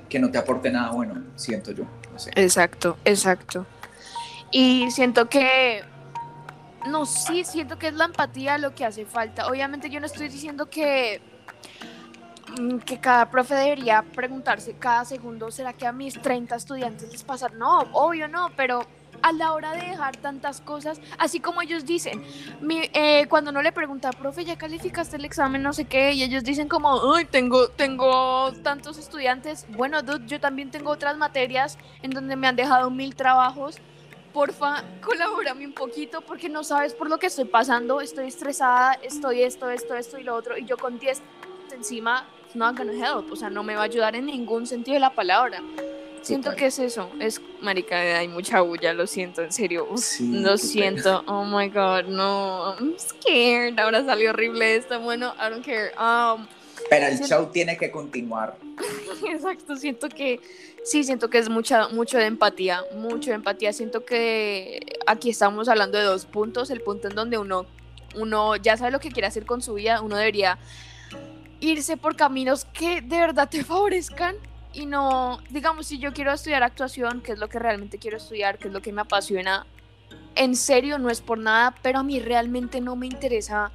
[0.08, 2.30] que no te aporte nada bueno, siento yo, no sé.
[2.36, 3.66] Exacto, exacto.
[4.52, 5.84] Y siento que,
[6.88, 9.48] no, sí, siento que es la empatía lo que hace falta.
[9.48, 11.22] Obviamente yo no estoy diciendo que,
[12.60, 17.24] mm, que cada profe debería preguntarse cada segundo, ¿será que a mis 30 estudiantes les
[17.24, 17.48] pasa?
[17.50, 18.86] No, obvio no, pero
[19.22, 22.24] a la hora de dejar tantas cosas, así como ellos dicen,
[22.70, 25.62] eh, cuando no le pregunta, profe, ¿ya calificaste el examen?
[25.62, 29.66] No sé qué, y ellos dicen como, ay, tengo, tengo tantos estudiantes.
[29.70, 33.80] Bueno, dude, yo también tengo otras materias en donde me han dejado mil trabajos.
[34.34, 38.00] Porfa, colabórame un poquito porque no sabes por lo que estoy pasando.
[38.00, 40.58] Estoy estresada, estoy esto, esto, esto y lo otro.
[40.58, 41.22] Y yo con 10
[41.76, 43.32] encima, not gonna help.
[43.32, 45.62] O sea, no me va a ayudar en ningún sentido de la palabra.
[46.22, 46.60] Siento Total.
[46.60, 47.10] que es eso.
[47.20, 49.88] Es, marica, hay mucha bulla, lo siento, en serio.
[49.98, 51.24] Sí, lo siento.
[51.28, 52.76] Oh my god, no.
[52.80, 53.78] I'm scared.
[53.80, 55.00] Ahora salió horrible esto.
[55.02, 55.92] Bueno, I don't care.
[56.00, 56.46] Um,
[56.90, 57.24] Pero el Sí.
[57.26, 58.56] show tiene que continuar.
[59.30, 60.40] exacto, siento que
[60.84, 63.74] sí, siento que es mucha, mucho de empatía, mucho de empatía.
[63.74, 67.66] Siento que aquí estamos hablando de dos puntos, el punto en donde uno,
[68.16, 70.58] uno ya sabe lo que quiere hacer con su vida, uno debería
[71.60, 74.36] irse por caminos que de verdad te favorezcan
[74.74, 78.58] y no, digamos, si yo quiero estudiar actuación, que es lo que realmente quiero estudiar,
[78.58, 79.66] que es lo que me apasiona,
[80.36, 83.72] en serio, no es por nada, pero a mí realmente no me interesa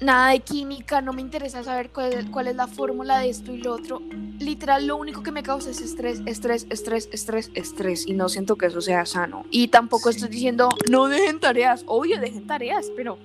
[0.00, 3.52] nada de química, no me interesa saber cuál es, cuál es la fórmula de esto
[3.52, 4.02] y lo otro.
[4.38, 8.06] Literal, lo único que me causa es estrés, estrés, estrés, estrés, estrés.
[8.06, 9.44] Y no siento que eso sea sano.
[9.50, 11.84] Y tampoco estoy diciendo, no dejen tareas.
[11.86, 13.18] Obvio, dejen tareas, pero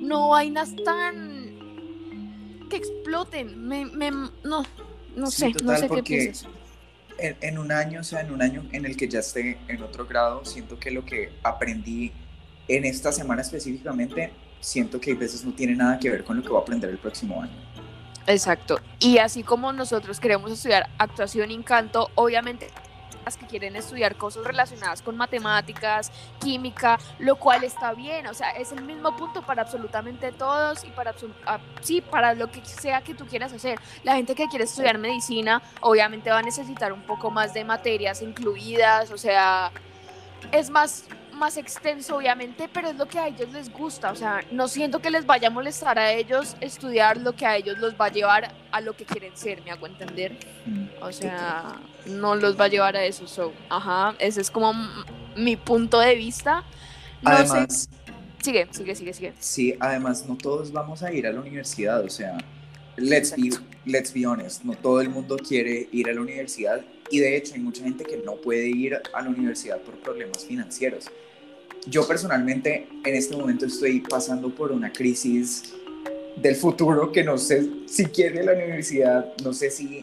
[0.00, 1.56] no vainas tan...
[2.68, 3.68] que exploten.
[3.68, 4.64] Me, me, no,
[5.14, 6.48] no sé, no sé qué piensas.
[7.18, 9.82] En, en un año, o sea, en un año en el que ya esté en
[9.82, 12.10] otro grado, siento que lo que aprendí
[12.66, 16.42] en esta semana específicamente siento que a veces no tiene nada que ver con lo
[16.42, 17.52] que voy a aprender el próximo año.
[18.26, 18.78] Exacto.
[19.00, 22.70] Y así como nosotros queremos estudiar actuación y canto, obviamente
[23.24, 28.50] las que quieren estudiar cosas relacionadas con matemáticas, química, lo cual está bien, o sea,
[28.50, 31.14] es el mismo punto para absolutamente todos y para
[31.82, 33.78] sí, para lo que sea que tú quieras hacer.
[34.02, 38.22] La gente que quiere estudiar medicina, obviamente va a necesitar un poco más de materias
[38.22, 39.70] incluidas, o sea,
[40.50, 41.04] es más
[41.42, 44.12] más extenso, obviamente, pero es lo que a ellos les gusta.
[44.12, 47.56] O sea, no siento que les vaya a molestar a ellos estudiar lo que a
[47.56, 50.38] ellos los va a llevar a lo que quieren ser, me hago entender.
[50.66, 53.26] Mm, o sea, no los va a llevar a eso.
[53.26, 54.72] So, ajá, ese es como
[55.34, 56.62] mi punto de vista.
[57.24, 57.90] además,
[58.40, 59.32] sigue, sigue, sigue, sigue.
[59.40, 62.04] Sí, además, no todos vamos a ir a la universidad.
[62.04, 62.38] O sea,
[62.96, 63.50] let's be,
[63.84, 67.54] let's be honest, no todo el mundo quiere ir a la universidad y de hecho
[67.54, 71.10] hay mucha gente que no puede ir a la universidad por problemas financieros.
[71.86, 75.74] Yo personalmente en este momento estoy pasando por una crisis
[76.36, 80.02] del futuro que no sé si quiere la universidad, no sé si,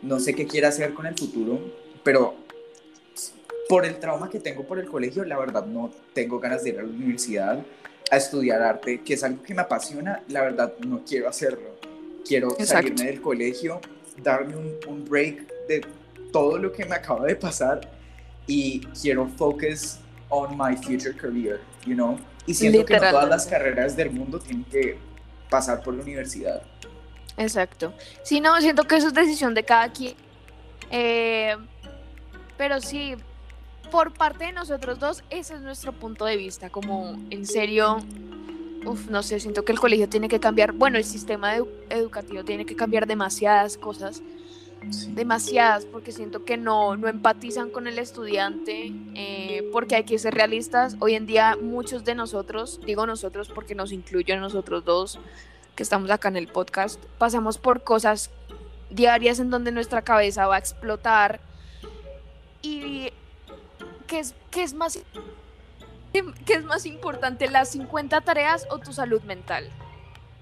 [0.00, 1.60] no sé qué quiere hacer con el futuro,
[2.02, 2.34] pero
[3.68, 6.78] por el trauma que tengo por el colegio, la verdad no tengo ganas de ir
[6.78, 7.62] a la universidad
[8.10, 11.76] a estudiar arte, que es algo que me apasiona, la verdad no quiero hacerlo.
[12.24, 13.78] Quiero salirme del colegio,
[14.22, 15.82] darme un, un break de
[16.36, 17.80] todo lo que me acaba de pasar
[18.46, 22.18] y quiero focus on my future career, you know?
[22.44, 24.98] Y siento que no todas las carreras del mundo tienen que
[25.48, 26.60] pasar por la universidad.
[27.38, 27.94] Exacto.
[28.22, 30.14] Sí, no, siento que eso es decisión de cada quien.
[30.90, 31.56] Eh,
[32.58, 33.14] pero sí,
[33.90, 36.68] por parte de nosotros dos, ese es nuestro punto de vista.
[36.68, 37.96] Como en serio,
[38.84, 40.72] uf, no sé, siento que el colegio tiene que cambiar.
[40.72, 41.56] Bueno, el sistema
[41.88, 44.20] educativo tiene que cambiar demasiadas cosas
[45.14, 50.34] demasiadas porque siento que no, no empatizan con el estudiante, eh, porque hay que ser
[50.34, 50.96] realistas.
[51.00, 55.18] Hoy en día muchos de nosotros, digo nosotros porque nos incluyo nosotros dos
[55.74, 58.30] que estamos acá en el podcast, pasamos por cosas
[58.90, 61.40] diarias en donde nuestra cabeza va a explotar
[62.62, 63.10] y
[64.06, 64.98] ¿qué es, qué es más...
[66.46, 69.70] ¿Qué es más importante, las 50 tareas o tu salud mental?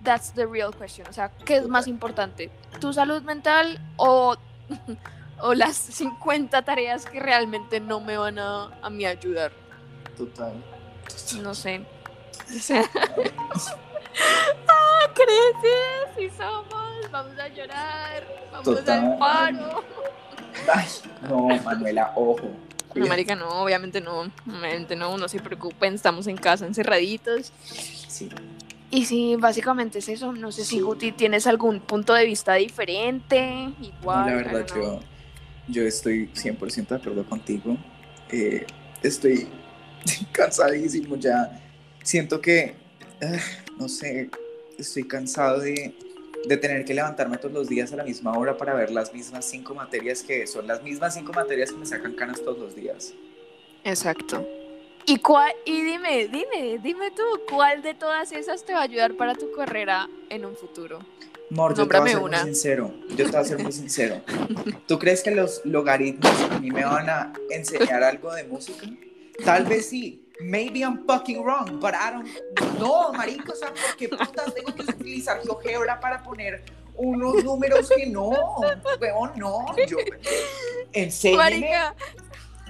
[0.05, 1.07] That's the real question.
[1.09, 2.51] O sea, ¿qué es más importante?
[2.81, 4.37] ¿Tu salud mental o,
[5.41, 9.51] o las 50 tareas que realmente no me van a, a mí ayudar?
[10.17, 10.53] Total.
[11.43, 11.85] No sé.
[12.55, 12.85] O sea,
[14.69, 17.11] ¡Ah, creces y somos!
[17.11, 19.85] Vamos a llorar, vamos al paro.
[20.73, 20.87] Ay,
[21.29, 22.51] no, Manuela, ojo.
[22.95, 27.53] No, marica, no, obviamente no, obviamente no, no se preocupen, estamos en casa encerraditos.
[27.63, 28.31] Sí.
[28.95, 30.33] Y sí, básicamente es eso.
[30.33, 34.27] No sé si Guti tienes algún punto de vista diferente, igual.
[34.27, 35.01] la verdad, yo,
[35.67, 37.77] yo estoy 100% de acuerdo contigo.
[38.31, 38.65] Eh,
[39.03, 39.49] estoy
[40.33, 41.61] cansadísimo ya.
[42.05, 42.77] Siento que,
[43.21, 43.37] ah,
[43.81, 44.31] no sé,
[44.79, 45.93] estoy cansado de,
[46.47, 49.45] de tener que levantarme todos los días a la misma hora para ver las mismas
[49.45, 53.13] cinco materias que son las mismas cinco materias que me sacan canas todos los días.
[53.83, 54.47] Exacto.
[55.07, 59.15] ¿Y, cuál, y dime, dime, dime tú, ¿cuál de todas esas te va a ayudar
[59.17, 61.01] para tu carrera en un futuro?
[61.51, 62.95] Mor, yo te voy a ser muy sincero.
[63.11, 64.23] Yo te voy a ser muy sincero.
[64.87, 68.87] ¿Tú crees que los logaritmos a mí me van a enseñar algo de música?
[69.45, 70.21] Tal vez sí.
[70.41, 72.79] Maybe I'm fucking wrong, but I don't.
[72.81, 76.65] No, marico, o sea, ¿por qué putas tengo que utilizar GeoGebra para poner
[76.97, 78.31] unos números que no?
[79.01, 79.67] Weón, no.
[79.87, 79.97] Yo,
[80.93, 81.93] enséñeme.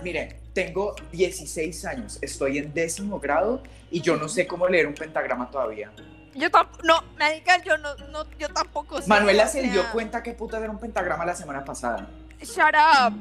[0.02, 4.94] Mire, tengo 16 años, estoy en décimo grado y yo no sé cómo leer un
[4.94, 5.92] pentagrama todavía.
[6.34, 9.08] Yo tampoco, no, diga, yo no, no, yo tampoco sé.
[9.08, 12.08] Manuela se dio cuenta que puta era un pentagrama la semana pasada.
[12.40, 13.14] Shut up.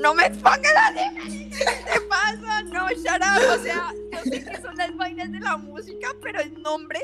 [0.00, 2.62] No me expongas a ¿Qué te pasa?
[2.64, 3.58] No, shut up.
[3.58, 7.00] O sea, yo sé que son las vainas de la música, pero el nombre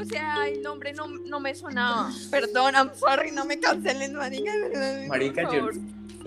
[0.00, 2.10] o sea, el nombre no, no me sonaba.
[2.30, 4.52] Perdón, I'm sorry, no me cancelen, marica.
[5.08, 5.70] Marica, yo,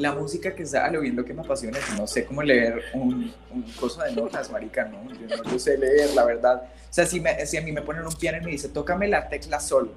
[0.01, 2.83] la música que está, lo bien lo que me apasiona es no sé cómo leer
[2.93, 6.63] un, un coso de notas, marica, no, yo no lo sé leer, la verdad.
[6.63, 9.07] O sea, si, me, si a mí me ponen un piano y me dice, tócame
[9.07, 9.93] la tecla sol,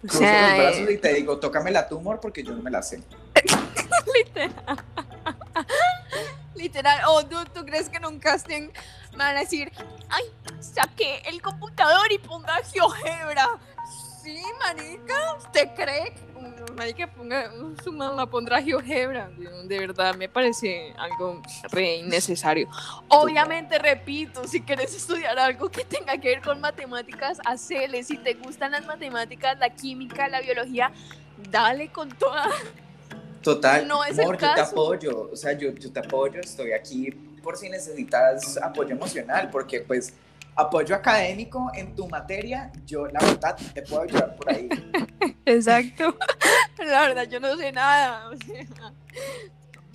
[0.00, 2.82] cruzo los brazos eh, y te digo, tócame la tumor porque yo no me la
[2.82, 3.02] sé.
[4.14, 4.50] Literal.
[6.54, 7.00] Literal.
[7.08, 8.68] O tú, tú crees que en un casting
[9.12, 9.70] me van a decir,
[10.08, 10.24] ay,
[10.60, 13.48] saqué el computador y ponga GeoGebra.
[14.22, 16.12] Sí, marica, ¿usted cree?
[16.14, 16.29] que-
[16.76, 17.50] Marica, ponga,
[17.82, 19.30] su mamá pondrá GeoGebra.
[19.64, 22.68] De verdad, me parece algo re innecesario.
[23.08, 28.02] Obviamente, repito, si quieres estudiar algo que tenga que ver con matemáticas, hacele.
[28.02, 30.92] Si te gustan las matemáticas, la química, la biología,
[31.50, 32.48] dale con toda.
[33.42, 34.72] Total, No es el amor, yo te caso.
[34.72, 37.10] apoyo, o sea, yo, yo te apoyo, estoy aquí
[37.42, 40.12] por si necesitas apoyo emocional, porque pues
[40.60, 44.68] apoyo académico en tu materia, yo la verdad te puedo ayudar por ahí.
[45.46, 46.16] Exacto.
[46.78, 48.30] La verdad, yo no sé nada.
[48.30, 48.92] o sea,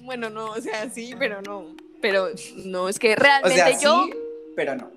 [0.04, 1.76] bueno, no, o sea, sí, pero no.
[2.02, 4.14] Pero no, es que O realmente sea, yo, sí,
[4.56, 4.92] pero no.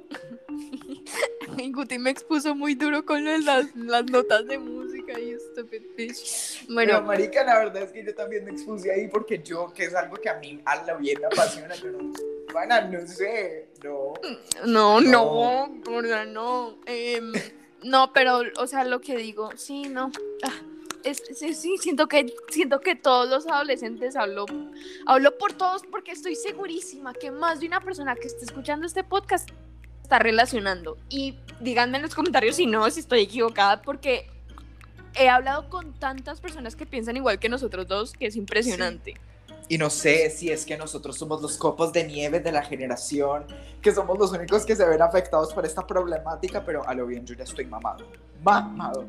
[1.72, 5.82] Guti me expuso muy duro con las, las notas de música y stupid.
[5.96, 6.14] Pero
[6.68, 9.94] Bueno, marica, la verdad es que yo también me expuse ahí porque yo, que es
[9.94, 12.12] algo que a mí a la bien me apasiona, yo no,
[12.52, 14.14] pana, no sé, no.
[14.66, 15.82] no, no, No.
[15.84, 16.78] gorda, no.
[16.86, 17.32] Em,
[17.82, 20.10] no, pero, o sea, lo que digo, sí, no.
[20.42, 20.52] Ah,
[21.04, 24.46] es, sí, sí, siento que, siento que todos los adolescentes hablo,
[25.06, 29.04] hablo por todos porque estoy segurísima que más de una persona que esté escuchando este
[29.04, 29.48] podcast
[30.02, 30.96] está relacionando.
[31.08, 34.28] Y díganme en los comentarios si no, si estoy equivocada, porque
[35.14, 39.14] he hablado con tantas personas que piensan igual que nosotros dos, que es impresionante.
[39.68, 43.44] Y no sé si es que nosotros somos los copos de nieve de la generación,
[43.82, 47.26] que somos los únicos que se ven afectados por esta problemática, pero a lo bien
[47.26, 48.06] yo ya estoy mamado.
[48.42, 49.06] Mamado.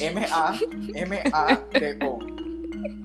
[0.00, 1.38] M-A-M-A-D-O.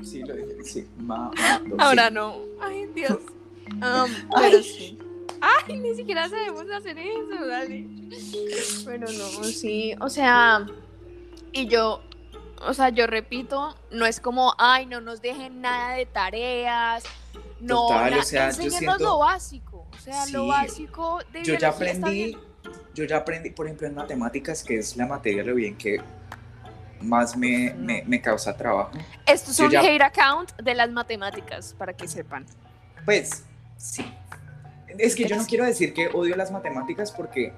[0.02, 1.34] Sí, lo dije, sí, mamado.
[1.78, 2.14] Ahora sí.
[2.14, 2.36] no.
[2.62, 3.20] Ay, Dios.
[3.74, 4.98] Um, pero sí.
[5.42, 7.86] Ay, ni siquiera sabemos hacer eso, dale.
[8.86, 9.94] Pero no, sí.
[10.00, 10.66] O sea,
[11.52, 12.02] y yo,
[12.62, 17.04] o sea, yo repito, no es como, ay, no nos dejen nada de tareas.
[17.60, 19.86] No, Total, o sea, yo enséñenos siento- lo básico.
[19.92, 22.38] O sea, lo básico de Yo ya aprendí,
[22.94, 26.00] yo ya aprendí, por ejemplo, en matemáticas, que es la materia lo bien que
[27.02, 28.92] más me, me, me causa trabajo.
[29.26, 32.46] Esto es yo un ya- hate account de las matemáticas, para que sepan.
[33.06, 33.44] Pues
[33.78, 34.06] sí.
[34.98, 37.54] Es que yo no quiero decir que odio las matemáticas porque,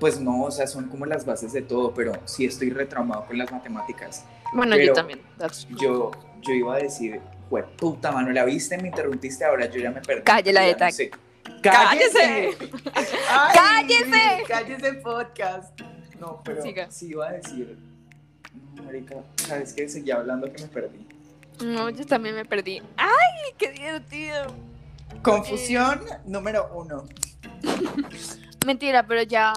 [0.00, 3.36] pues no, o sea, son como las bases de todo, pero sí estoy retraumado con
[3.38, 4.24] las matemáticas.
[4.52, 5.20] Bueno, yo también.
[5.38, 6.10] that's- Yo,
[6.42, 10.00] yo iba a decir, fue puta mano, la viste, me interrumpiste, ahora yo ya me
[10.00, 10.22] perdí.
[10.22, 10.86] Cállela, Ya Eta.
[10.86, 11.10] no sé.
[11.62, 12.50] ¡Cállese!
[13.30, 14.42] Ay, ¡Cállese!
[14.46, 15.80] ¡Cállese podcast!
[16.20, 16.90] No, pero Siga.
[16.90, 17.78] sí iba a decir,
[18.74, 19.88] no, marica, ¿sabes qué?
[19.88, 21.06] Seguía hablando que me perdí.
[21.64, 22.80] No, yo también me perdí.
[22.96, 24.46] ¡Ay, qué divertido!
[25.22, 27.04] Confusión número uno.
[28.66, 29.52] Mentira, pero ya,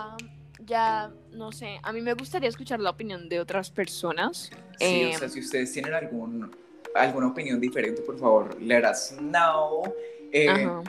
[0.71, 1.79] ya, no sé.
[1.84, 4.49] A mí me gustaría escuchar la opinión de otras personas.
[4.79, 6.49] Sí, Eh, o sea, si ustedes tienen algún,
[6.95, 9.93] alguna opinión diferente, por favor, let us know.
[10.31, 10.81] Eh, Ajá.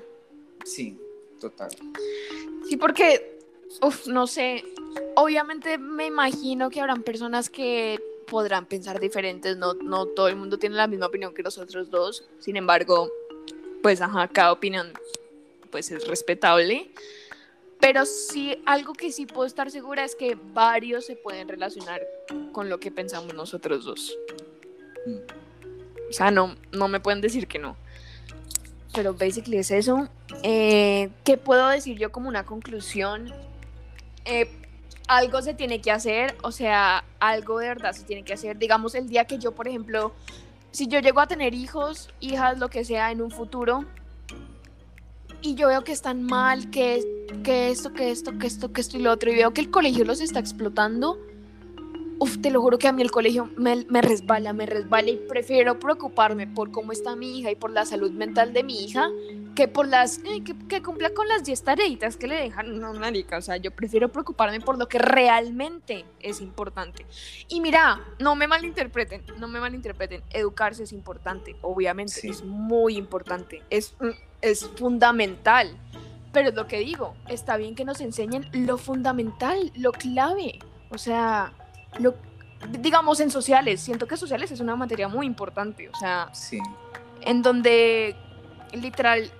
[0.65, 0.97] Sí,
[1.41, 1.71] total.
[2.69, 3.41] Sí, porque,
[3.81, 4.65] uf, no sé.
[5.17, 9.57] Obviamente me imagino que habrán personas que podrán pensar diferentes.
[9.57, 12.25] No, no todo el mundo tiene la misma opinión que nosotros dos.
[12.39, 13.11] Sin embargo,
[13.83, 14.93] pues, ajá, cada opinión,
[15.73, 16.93] pues, es respetable.
[17.83, 22.01] Pero sí, algo que sí puedo estar segura es que varios se pueden relacionar
[22.53, 24.17] con lo que pensamos nosotros dos.
[25.05, 25.17] Mm.
[26.09, 27.77] O sea, no, no me pueden decir que no.
[28.95, 30.09] Pero basically es eso.
[30.45, 33.35] Eh, ¿Qué puedo decir yo como una conclusión?
[34.27, 34.49] Eh,
[35.09, 38.59] algo se tiene que hacer, o sea, algo de verdad se tiene que hacer.
[38.59, 40.13] Digamos, el día que yo, por ejemplo,
[40.71, 43.87] si yo llego a tener hijos, hijas, lo que sea en un futuro,
[45.43, 47.03] y yo veo que están mal, que,
[47.43, 49.71] que esto, que esto, que esto, que esto y lo otro, y veo que el
[49.71, 51.19] colegio los está explotando,
[52.23, 55.17] uf, te lo juro que a mí el colegio me, me resbala, me resbala y
[55.17, 59.09] prefiero preocuparme por cómo está mi hija y por la salud mental de mi hija
[59.57, 62.79] que por las eh, que, que cumpla con las 10 tareitas que le dejan.
[62.79, 67.05] No, marica, o sea, yo prefiero preocuparme por lo que realmente es importante.
[67.49, 72.29] Y mira, no me malinterpreten, no me malinterpreten, educarse es importante, obviamente, Sí.
[72.29, 74.11] es muy importante, es, mm,
[74.43, 75.77] es fundamental.
[76.33, 80.61] Pero es lo que digo, está bien que nos enseñen lo fundamental, lo clave.
[80.91, 81.53] O sea,
[81.99, 82.15] lo,
[82.81, 85.89] digamos en sociales, siento que sociales es una materia muy importante.
[85.89, 86.59] O sea, Sí.
[87.23, 88.17] en donde
[88.73, 89.31] literal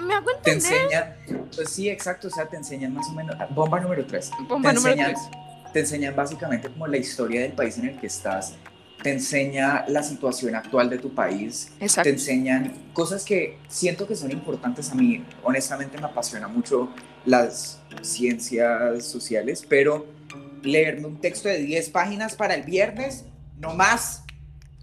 [0.00, 3.36] me hago Te entender enseñan, pues sí, exacto, o sea, te enseñan más o menos,
[3.50, 4.30] bomba número tres.
[4.48, 5.72] bomba te número enseñan, tres.
[5.72, 8.54] te enseñan básicamente como la historia del país en el que estás,
[9.02, 12.08] te enseña la situación actual de tu país, Exacto.
[12.08, 15.24] te enseñan cosas que siento que son importantes a mí.
[15.42, 16.88] Honestamente me apasiona mucho
[17.24, 20.06] las ciencias sociales, pero
[20.64, 23.24] leerme un texto de 10 páginas para el viernes,
[23.58, 24.24] no más,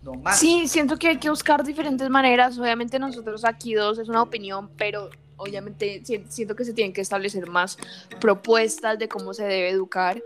[0.03, 0.39] no más.
[0.39, 2.57] Sí, siento que hay que buscar diferentes maneras.
[2.57, 7.01] Obviamente nosotros aquí dos es una opinión, pero obviamente si- siento que se tienen que
[7.01, 7.77] establecer más
[8.19, 10.21] propuestas de cómo se debe educar.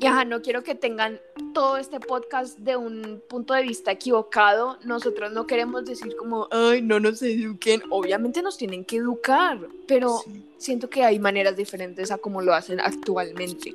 [0.00, 1.20] Y ajá, no quiero que tengan
[1.52, 4.78] todo este podcast de un punto de vista equivocado.
[4.84, 7.82] Nosotros no queremos decir como, ay, no nos eduquen.
[7.90, 9.58] Obviamente nos tienen que educar,
[9.88, 10.46] pero Sí.
[10.56, 13.74] siento que hay maneras diferentes a como lo hacen actualmente.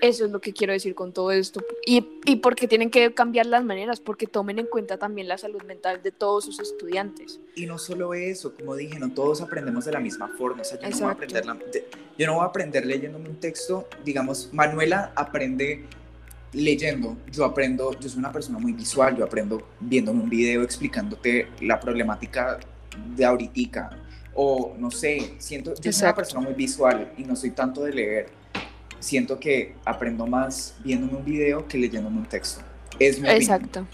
[0.00, 1.60] Eso es lo que quiero decir con todo esto.
[1.84, 5.62] Y, y porque tienen que cambiar las maneras, porque tomen en cuenta también la salud
[5.62, 7.40] mental de todos sus estudiantes.
[7.56, 10.62] Y no solo eso, como dije, no todos aprendemos de la misma forma.
[10.62, 11.58] O sea, yo no voy a aprender, la-
[12.16, 13.88] yo no voy a aprender leyéndome un texto.
[14.04, 15.84] Digamos, Manuela aprende
[16.52, 17.16] leyendo.
[17.30, 21.78] Yo aprendo, yo soy una persona muy visual, yo aprendo viéndome un video explicándote la
[21.80, 22.58] problemática
[23.16, 23.90] de ahorita.
[24.34, 27.92] O no sé, siento, yo soy una persona muy visual y no soy tanto de
[27.92, 28.37] leer.
[29.00, 32.60] Siento que aprendo más viéndome un video que leyéndome un texto.
[32.98, 33.42] Es mi opinión.
[33.42, 33.86] Exacto.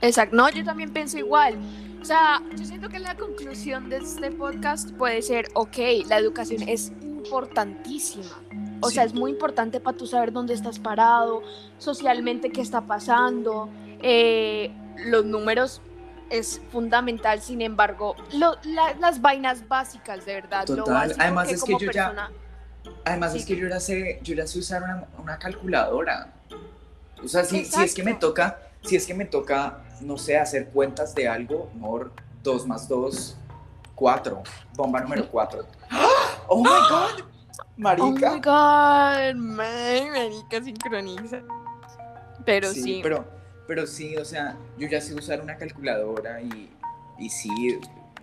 [0.00, 0.36] Exacto.
[0.36, 1.56] No, yo también pienso igual.
[2.00, 5.76] O sea, yo siento que la conclusión de este podcast puede ser, ok,
[6.08, 8.40] la educación es importantísima.
[8.80, 8.94] O Sí.
[8.94, 11.42] sea, es muy importante para tú saber dónde estás parado,
[11.78, 13.68] socialmente qué está pasando.
[14.00, 14.70] eh,
[15.06, 15.82] los números
[16.30, 20.68] es fundamental, sin embargo, lo- la- las vainas básicas, de verdad.
[20.68, 20.94] Lo Total.
[20.94, 22.30] básico Además que es que como yo ya- persona-
[23.08, 23.38] Además Sí.
[23.38, 26.32] es que yo ya sé, yo ya sé usar una, una calculadora.
[27.22, 30.38] O sea, si, si es que me toca, si es que me toca, no sé,
[30.38, 33.36] hacer cuentas de algo, amor, 2 más 2,
[33.94, 34.42] 4.
[34.76, 35.64] Bomba número 4.
[36.48, 37.20] ¡Oh my god!
[37.20, 38.30] Oh Marica.
[38.32, 41.40] my god, man, marica, sincroniza.
[42.44, 43.24] Pero sí, Pero,
[43.66, 46.70] pero sí, o sea, yo ya sé usar una calculadora y,
[47.18, 47.78] y sí,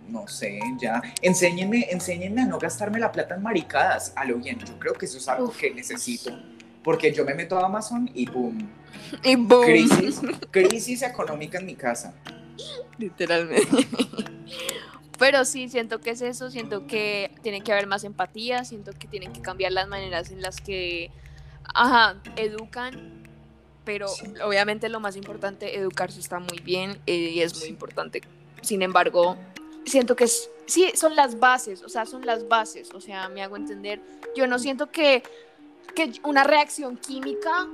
[0.08, 1.02] no sé, ya.
[1.22, 4.12] Enséñenme, enséñenme a no gastarme la plata en maricadas.
[4.16, 5.56] A lo bien, yo creo que eso es algo Uf.
[5.58, 6.30] que necesito.
[6.82, 8.68] Porque yo me meto a Amazon y boom.
[9.24, 12.14] y boom, Crisis, crisis económica en mi casa.
[12.98, 13.86] literalmente.
[15.18, 19.08] Pero sí, siento que es eso, siento que tiene que haber más empatía, siento que
[19.08, 21.10] tienen que cambiar las maneras en las que,
[21.74, 23.22] ajá, educan,
[23.84, 24.26] pero Sí.
[24.44, 28.20] obviamente lo más importante, educarse está muy bien eh, y es muy importante.
[28.60, 29.36] Sin embargo,
[29.86, 33.42] siento que es, sí, son las bases, o sea, son las bases, o sea, me
[33.42, 34.00] hago entender.
[34.34, 35.22] Yo no siento que,
[35.94, 37.66] que una reacción química,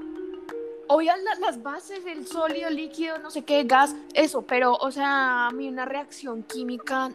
[0.89, 5.47] obvio la- las bases, el sólido, líquido, no sé qué, gas, eso, pero, o sea,
[5.47, 7.11] a mí una reacción química,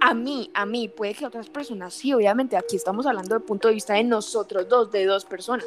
[0.00, 3.68] a mí, a mí, puede que otras personas, sí, obviamente, aquí estamos hablando del punto
[3.68, 5.66] de vista de nosotros dos, de dos personas.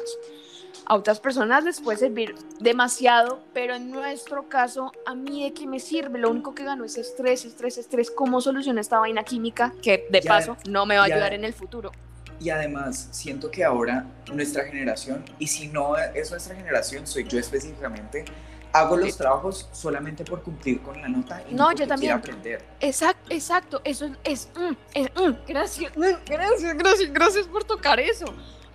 [0.88, 5.66] A otras personas les puede servir demasiado, pero en nuestro caso, a mí de qué
[5.66, 9.72] me sirve, lo único que gano es estrés, estrés, estrés, cómo soluciono esta vaina química,
[9.82, 11.90] que de Ya- paso no me va a ayudar en el futuro.
[12.38, 17.38] Y además, siento que ahora nuestra generación, y si no es nuestra generación, soy yo
[17.40, 18.24] específicamente,
[18.72, 22.12] hago los trabajos solamente por cumplir con la nota y No, no, yo también.
[22.12, 22.62] aprender.
[22.78, 27.98] Exacto, exacto, eso es, es, mm, es, mm, gracias, mm, gracias, gracias, gracias por tocar
[27.98, 28.26] eso.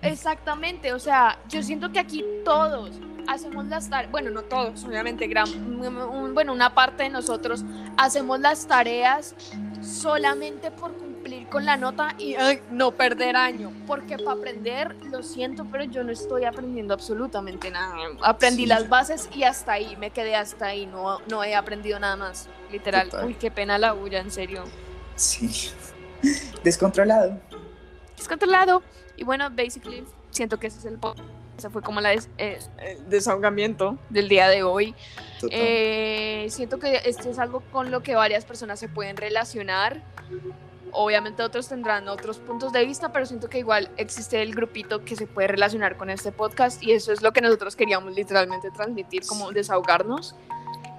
[0.02, 2.90] Exactamente, o sea, yo siento que aquí todos
[3.28, 7.64] hacemos las tareas, bueno, no todos, obviamente, gran, un- bueno, una parte de nosotros
[7.96, 9.34] hacemos las tareas
[9.80, 15.22] solamente por cumplir con la nota y ay, no perder año, porque para aprender, lo
[15.22, 17.94] siento, pero yo no estoy aprendiendo absolutamente nada.
[18.22, 18.66] Aprendí Sí.
[18.68, 22.48] las bases y hasta ahí, me quedé hasta ahí, no, no he aprendido nada más,
[22.72, 23.08] literal.
[23.08, 23.26] Total.
[23.26, 24.64] Uy, qué pena la bulla, en serio.
[25.14, 25.70] Sí.
[26.64, 27.38] Descontrolado.
[28.22, 28.82] Descontrolado.
[29.16, 30.98] Y bueno, basically, siento que ese es el
[31.58, 34.94] ese fue como la des- eh, el desahogamiento del día de hoy.
[35.50, 40.02] Eh, siento que esto es algo con lo que varias personas se pueden relacionar.
[40.92, 45.16] Obviamente otros tendrán otros puntos de vista, pero siento que igual existe el grupito que
[45.16, 49.24] se puede relacionar con este podcast y eso es lo que nosotros queríamos literalmente transmitir,
[49.26, 50.34] como desahogarnos.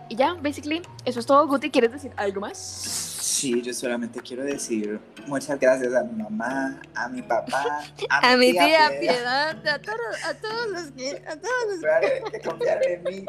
[0.10, 1.48] Y ya, basically, eso es todo.
[1.48, 2.58] Guti, ¿quieres decir algo más?
[2.58, 8.38] Sí, yo solamente quiero decir muchas gracias a mi mamá, a mi papá, a, A
[8.38, 12.84] mi tía Piedad, Piedad, a todos, a todos los que, a todos los que confiaron
[12.88, 13.26] en mí.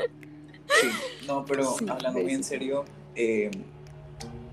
[0.81, 0.89] Sí,
[1.27, 3.51] no, pero Sí, hablando muy en serio, eh,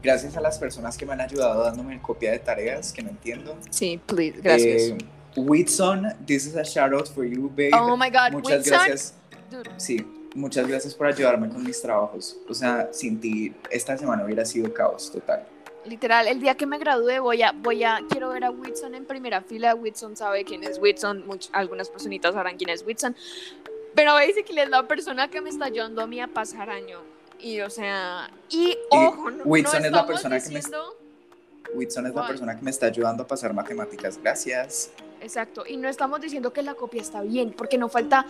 [0.02, 3.58] gracias a las personas que me han ayudado dándome copia de tareas que no entiendo.
[3.70, 4.82] Sí, please, gracias.
[4.84, 4.98] Eh,
[5.38, 7.72] Whitson, this is a shout out for you, babe.
[7.74, 9.14] oh my god, muchas Wilson, gracias.
[9.50, 10.06] dude, Sí,
[10.36, 12.38] muchas gracias por ayudarme con mis trabajos.
[12.50, 15.46] O sea, sin ti esta semana hubiera sido caos total.
[15.84, 19.06] literal, el día que me gradúe voy a, voy a, quiero ver a Whitson en
[19.06, 19.74] primera fila.
[19.74, 23.16] Whitson sabe quién es Whitson, much- algunas personitas sabrán quién es Whitson.
[23.96, 27.00] Pero basically es la persona que me está ayudando a mí a pasar año.
[27.40, 30.96] Y o sea, y ojo, no, Whitson no es la persona que me- diciendo-
[31.74, 34.20] Whitson es la persona que me está ayudando a pasar matemáticas.
[34.22, 34.92] Gracias.
[35.22, 38.26] Exacto, y no estamos diciendo que la copia está bien, porque no falta,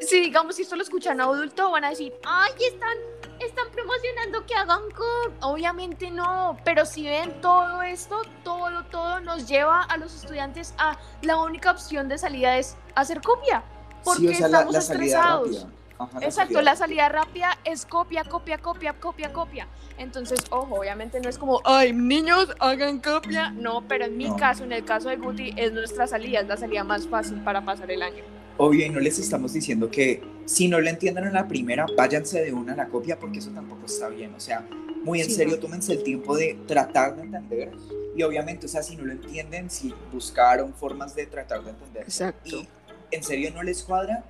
[0.00, 2.96] si digamos, si esto lo escuchan adulto, van a decir, ay, están,
[3.40, 5.36] están promocionando que hagan copia.
[5.40, 10.96] Obviamente no, pero si ven todo esto, todo, todo nos lleva a los estudiantes a
[11.22, 13.64] la única opción de salida es hacer copia,
[14.04, 15.64] porque sí, o sea, la, estamos la salida estresados.
[15.64, 15.75] rápida.
[15.98, 19.66] Ajá, Exacto, la salida rápida es copia, copia, copia, copia, copia.
[19.98, 23.50] Entonces, ojo, obviamente no es como, ay, niños, hagan copia.
[23.50, 24.36] No, pero en mi No.
[24.36, 27.64] caso, en el caso de Guti, es nuestra salida, es la salida más fácil para
[27.64, 28.22] pasar el año.
[28.58, 32.42] Obvio, y no les estamos diciendo que si no lo entienden en la primera, váyanse
[32.42, 34.34] de una a la copia porque eso tampoco está bien.
[34.34, 34.66] O sea,
[35.02, 35.60] muy en Sí, serio, no.
[35.60, 37.72] tómense el tiempo de tratar de entender.
[38.14, 42.02] Y obviamente, o sea, si no lo entienden, si buscaron formas de tratar de entender
[42.04, 42.48] Exacto.
[42.48, 42.66] y
[43.10, 44.24] en serio no les cuadra,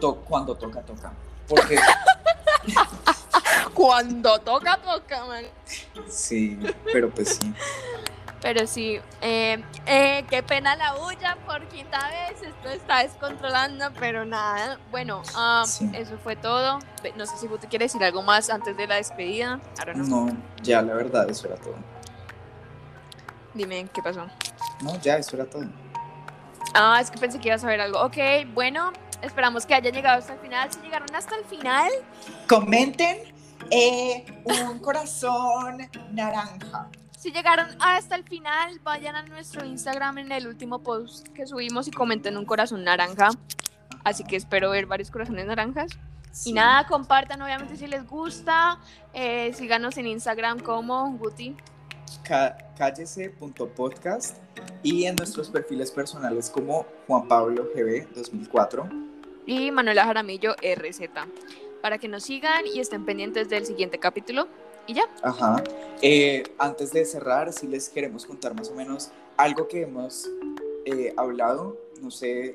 [0.00, 1.12] to- cuando toca, toca.
[1.48, 1.78] Porque
[3.74, 5.44] Cuando toca, toca, man.
[6.08, 6.58] sí,
[6.92, 7.52] pero pues sí.
[8.40, 14.24] Pero sí, eh, eh, qué pena la bulla por quinta vez, esto está descontrolando, pero
[14.24, 14.78] nada.
[14.90, 15.90] Bueno, ah, Sí.
[15.94, 16.78] eso fue todo.
[17.16, 19.58] No sé si Guti quiere decir algo más antes de la despedida.
[19.94, 20.26] Know.
[20.26, 21.74] No, ya la verdad, eso era todo.
[23.54, 24.26] Dime, ¿qué pasó?
[24.82, 25.64] No, ya, eso era todo.
[26.74, 28.00] Ah, es que pensé que ibas a ver algo.
[28.02, 28.16] Ok,
[28.52, 28.92] bueno,
[29.22, 30.72] esperamos que hayan llegado hasta el final.
[30.72, 31.90] Si llegaron hasta el final,
[32.48, 33.18] Comenten
[33.70, 36.88] eh, un corazón naranja.
[37.18, 41.88] si llegaron hasta el final, vayan a nuestro Instagram en el último post que subimos
[41.88, 43.30] y comenten un corazón naranja.
[44.04, 45.90] Así que espero ver varios corazones naranjas.
[46.30, 46.50] Sí.
[46.50, 48.78] Y nada, compartan obviamente si les gusta.
[49.14, 51.56] Eh, síganos en Instagram como Guti.
[52.24, 54.36] Ca- cállese.podcast
[54.82, 58.88] y en nuestros perfiles personales como Juan Pablo GB 2004.
[59.46, 61.00] y Manuela Jaramillo RZ.
[61.82, 64.48] Para que nos sigan y estén pendientes del siguiente capítulo.
[64.88, 65.02] Y ya.
[65.22, 65.62] Ajá.
[66.02, 70.28] Eh, antes de cerrar, si les queremos contar más o menos algo que hemos
[70.84, 71.76] eh, hablado.
[72.00, 72.54] No sé,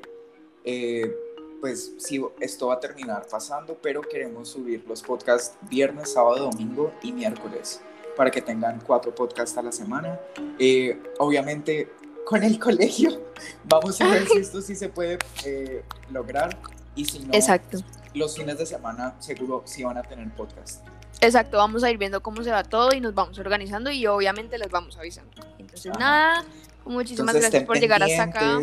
[0.64, 1.14] eh,
[1.60, 6.92] pues si esto va a terminar pasando, pero queremos subir los podcasts viernes, sábado, domingo
[7.02, 7.80] y miércoles
[8.16, 10.18] para que tengan cuatro podcasts a la semana.
[10.58, 11.92] Eh, obviamente,
[12.24, 13.22] con el colegio,
[13.64, 16.58] vamos a ver si esto sí se puede eh, lograr.
[16.94, 17.78] Y si no, Exacto.
[18.14, 20.84] los fines de semana seguro sí van a tener podcast.
[21.20, 24.58] Exacto, vamos a ir viendo cómo se va todo y nos vamos organizando y obviamente
[24.58, 25.30] les vamos avisando.
[25.58, 25.98] Entonces, Ajá.
[25.98, 26.44] nada,
[26.84, 28.58] muchísimas Entonces, gracias por llegar hasta acá.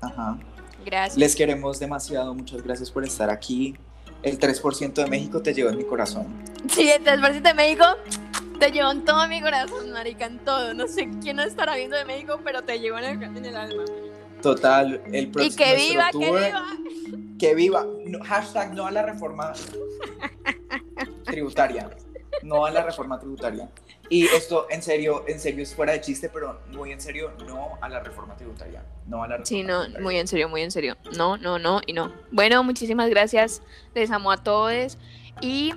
[0.00, 0.38] Ajá.
[0.84, 1.16] Gracias.
[1.16, 3.76] Les queremos demasiado, muchas gracias por estar aquí.
[4.22, 6.26] El 3% de México te lleva en mi corazón.
[6.68, 7.84] Sí, el Transversito de México
[8.62, 10.72] te llevo en todo mi corazón, marica, en todo.
[10.72, 13.56] No sé quién nos estará viendo de México, pero te llevo en el, en el
[13.56, 13.82] alma.
[14.40, 16.66] Total, el Y próximo que nuestro viva, que viva.
[17.40, 17.86] Que viva.
[18.06, 19.52] No, hashtag no a la reforma
[21.24, 21.90] tributaria.
[22.44, 23.68] No a la reforma tributaria.
[24.08, 27.78] Y esto, en serio, en serio es fuera de chiste, pero muy en serio, no
[27.80, 28.84] a la reforma tributaria.
[29.08, 30.04] No a la reforma Sí, no, tributaria.
[30.04, 30.96] muy en serio, muy en serio.
[31.16, 32.12] No, no, no y no.
[32.30, 33.60] Bueno, muchísimas gracias.
[33.94, 34.98] Les amo a todos.
[35.40, 35.74] Y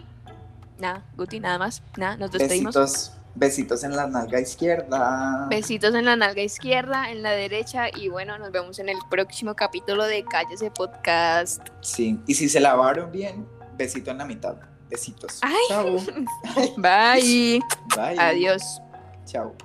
[0.80, 1.82] nada, Guti, nada más.
[1.98, 2.76] Nada, nos despedimos.
[2.76, 5.48] Besitos, besitos en la nalga izquierda.
[5.50, 7.88] Besitos en la nalga izquierda, en la derecha.
[7.96, 11.68] Y bueno, nos vemos en el próximo capítulo de Cállese Podcast.
[11.82, 13.48] Sí, y si se lavaron bien,
[13.78, 14.56] besito en la mitad.
[14.90, 15.40] Besitos.
[15.42, 15.56] Ay.
[15.70, 15.96] Chao.
[16.78, 17.60] Bye.
[17.96, 18.20] Bye.
[18.20, 18.82] Adiós.
[19.26, 19.56] Chao.